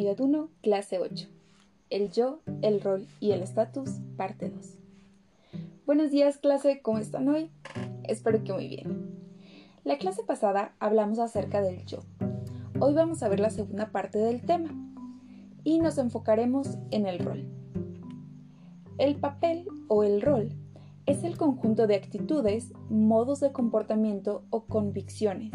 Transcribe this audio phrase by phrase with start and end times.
[0.00, 1.28] Unidad 1, clase 8.
[1.90, 4.78] El yo, el rol y el estatus, parte 2.
[5.84, 7.50] Buenos días clase, ¿cómo están hoy?
[8.04, 9.10] Espero que muy bien.
[9.84, 11.98] La clase pasada hablamos acerca del yo.
[12.80, 14.70] Hoy vamos a ver la segunda parte del tema
[15.64, 17.44] y nos enfocaremos en el rol.
[18.96, 20.54] El papel o el rol
[21.04, 25.52] es el conjunto de actitudes, modos de comportamiento o convicciones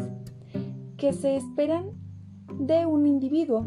[0.96, 1.90] que se esperan
[2.60, 3.66] de un individuo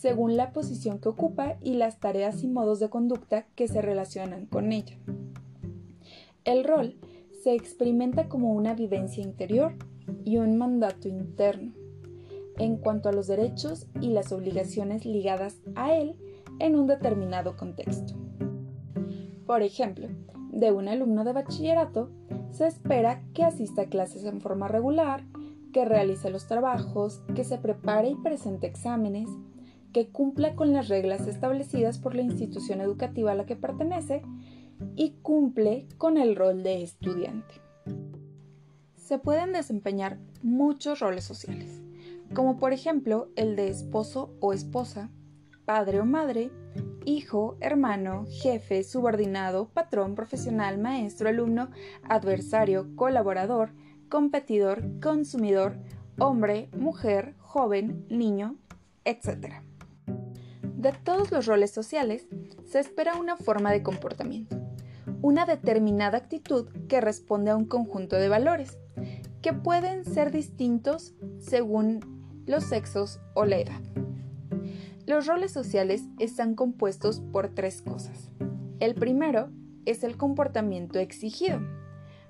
[0.00, 4.46] según la posición que ocupa y las tareas y modos de conducta que se relacionan
[4.46, 4.96] con ella.
[6.44, 6.96] El rol
[7.42, 9.74] se experimenta como una vivencia interior
[10.24, 11.72] y un mandato interno
[12.56, 16.16] en cuanto a los derechos y las obligaciones ligadas a él
[16.60, 18.14] en un determinado contexto.
[19.46, 20.08] Por ejemplo,
[20.50, 22.10] de un alumno de bachillerato
[22.52, 25.24] se espera que asista a clases en forma regular,
[25.74, 29.28] que realice los trabajos, que se prepare y presente exámenes,
[29.92, 34.22] que cumpla con las reglas establecidas por la institución educativa a la que pertenece
[34.96, 37.54] y cumple con el rol de estudiante.
[38.96, 41.82] Se pueden desempeñar muchos roles sociales,
[42.34, 45.10] como por ejemplo el de esposo o esposa,
[45.64, 46.50] padre o madre,
[47.04, 51.70] hijo, hermano, jefe, subordinado, patrón, profesional, maestro, alumno,
[52.04, 53.72] adversario, colaborador,
[54.08, 55.76] competidor, consumidor,
[56.18, 58.56] hombre, mujer, joven, niño,
[59.04, 59.62] etc.
[60.80, 62.26] De todos los roles sociales
[62.64, 64.56] se espera una forma de comportamiento,
[65.20, 68.78] una determinada actitud que responde a un conjunto de valores,
[69.42, 72.00] que pueden ser distintos según
[72.46, 73.82] los sexos o la edad.
[75.04, 78.30] Los roles sociales están compuestos por tres cosas.
[78.78, 79.50] El primero
[79.84, 81.60] es el comportamiento exigido,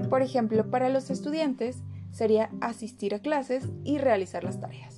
[0.08, 4.96] por ejemplo, para los estudiantes sería asistir a clases y realizar las tareas.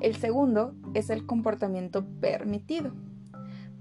[0.00, 2.92] El segundo es el comportamiento permitido.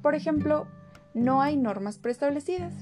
[0.01, 0.67] Por ejemplo,
[1.13, 2.73] no hay normas preestablecidas.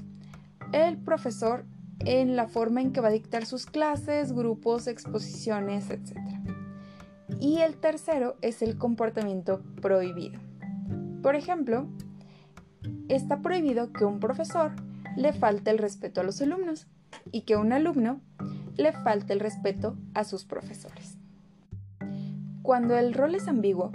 [0.72, 1.64] El profesor
[2.04, 6.16] en la forma en que va a dictar sus clases, grupos, exposiciones, etc.
[7.40, 10.38] Y el tercero es el comportamiento prohibido.
[11.22, 11.88] Por ejemplo,
[13.08, 14.72] está prohibido que un profesor
[15.16, 16.86] le falte el respeto a los alumnos
[17.32, 18.20] y que un alumno
[18.76, 20.97] le falte el respeto a sus profesores.
[22.68, 23.92] Cuando el rol es ambiguo,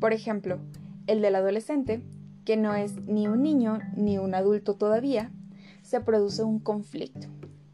[0.00, 0.58] por ejemplo,
[1.06, 2.02] el del adolescente,
[2.44, 5.30] que no es ni un niño ni un adulto todavía,
[5.82, 7.28] se produce un conflicto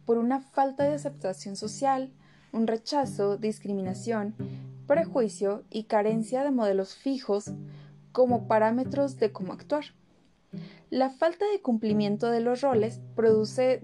[0.04, 2.12] por una falta de aceptación social,
[2.52, 4.34] un rechazo, discriminación,
[4.86, 7.52] prejuicio y carencia de modelos fijos
[8.12, 9.84] como parámetros de cómo actuar.
[10.90, 13.80] La falta de cumplimiento de los roles produce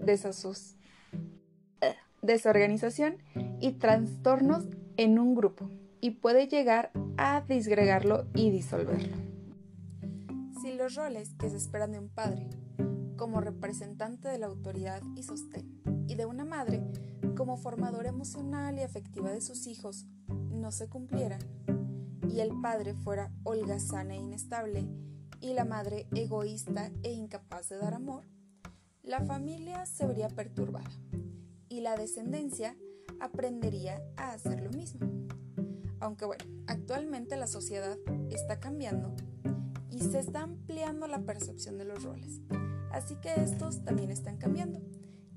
[2.21, 3.17] desorganización
[3.59, 5.67] y trastornos en un grupo
[6.03, 9.15] y puede llegar a disgregarlo y disolverlo.
[10.61, 12.49] Si los roles que se esperan de un padre
[13.15, 16.83] como representante de la autoridad y sostén y de una madre
[17.37, 21.39] como formadora emocional y afectiva de sus hijos no se cumplieran
[22.29, 24.85] y el padre fuera holgazana e inestable
[25.39, 28.25] y la madre egoísta e incapaz de dar amor,
[29.03, 30.91] la familia se vería perturbada
[31.69, 32.75] y la descendencia
[33.21, 35.07] aprendería a hacer lo mismo.
[36.03, 37.97] Aunque bueno, actualmente la sociedad
[38.29, 39.15] está cambiando
[39.89, 42.41] y se está ampliando la percepción de los roles,
[42.91, 44.81] así que estos también están cambiando.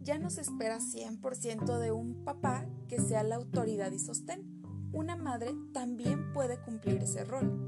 [0.01, 4.63] Ya no se espera 100% de un papá que sea la autoridad y sostén.
[4.93, 7.67] Una madre también puede cumplir ese rol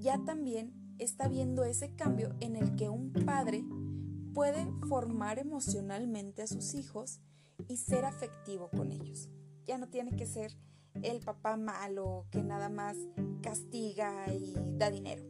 [0.00, 3.64] ya también está viendo ese cambio en el que un padre
[4.34, 7.20] puede formar emocionalmente a sus hijos
[7.68, 9.28] y ser afectivo con ellos.
[9.66, 10.56] Ya no tiene que ser
[11.02, 12.96] el papá malo que nada más
[13.42, 15.22] castiga y da dinero.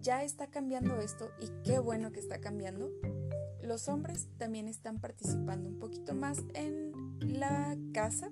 [0.00, 2.90] Ya está cambiando esto y qué bueno que está cambiando.
[3.62, 8.28] Los hombres también están participando un poquito más en la casa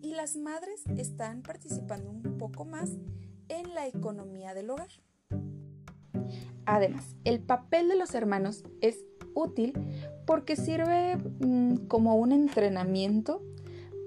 [0.00, 2.90] y las madres están participando un poco más
[3.48, 4.88] en la economía del hogar.
[6.64, 9.04] Además, el papel de los hermanos es
[9.34, 9.74] útil
[10.26, 13.42] porque sirve mm, como un entrenamiento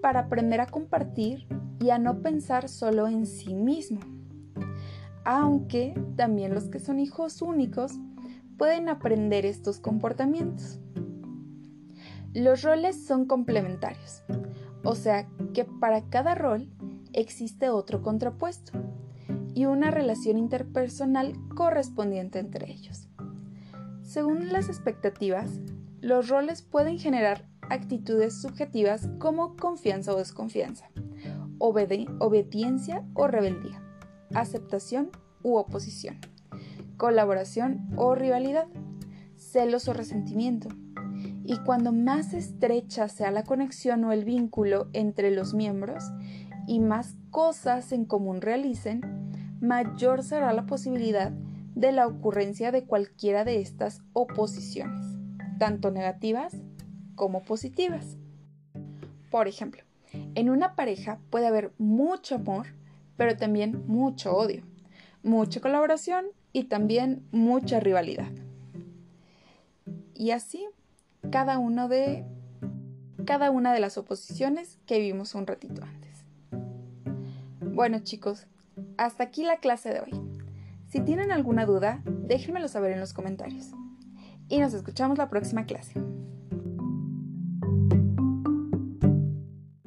[0.04, 1.48] para aprender a compartir
[1.80, 4.02] y a no pensar solo en sí mismo.
[5.24, 7.94] Aunque también los que son hijos únicos
[8.58, 10.82] pueden aprender estos comportamientos.
[12.34, 14.24] Los roles son complementarios,
[14.84, 16.70] o sea que para cada rol
[17.14, 18.74] existe otro contrapuesto
[19.56, 23.08] y una relación interpersonal correspondiente entre ellos.
[24.02, 25.62] Según las expectativas,
[26.02, 30.90] los roles pueden generar actitudes subjetivas como confianza o desconfianza,
[31.58, 33.82] obediencia o rebeldía,
[34.34, 35.10] aceptación
[35.42, 36.20] u oposición,
[36.98, 38.68] colaboración o rivalidad,
[39.36, 40.70] celos o resentimiento.
[41.46, 46.04] Y cuando más estrecha sea la conexión o el vínculo entre los miembros
[46.68, 49.02] y más cosas en común realicen,
[49.60, 51.32] mayor será la posibilidad
[51.76, 55.06] de la ocurrencia de cualquiera de estas oposiciones,
[55.58, 56.56] tanto negativas
[57.16, 58.18] como positivas.
[59.30, 59.84] Por ejemplo,
[60.36, 62.68] en una pareja puede haber mucho amor,
[63.18, 64.64] pero también mucho odio,
[65.24, 68.32] mucha colaboración y también mucha rivalidad.
[70.14, 70.66] Y así,
[71.32, 72.26] cada uno de
[73.26, 76.26] cada una de las oposiciones que vimos un ratito antes.
[77.62, 78.48] Bueno, chicos,
[78.98, 80.22] hasta aquí la clase de hoy.
[80.90, 83.72] Si tienen alguna duda, déjenmelo saber en los comentarios.
[84.50, 86.13] Y nos escuchamos la próxima clase.